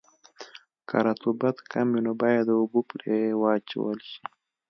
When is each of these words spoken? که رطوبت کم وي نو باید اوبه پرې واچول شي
که 0.87 0.97
رطوبت 1.07 1.57
کم 1.71 1.87
وي 1.93 2.01
نو 2.05 2.11
باید 2.21 2.47
اوبه 2.57 2.81
پرې 2.89 3.17
واچول 3.41 3.97
شي 4.09 4.21